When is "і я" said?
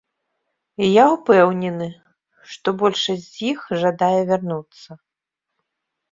0.83-1.01